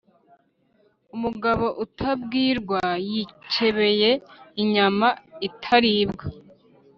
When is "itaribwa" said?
5.47-6.25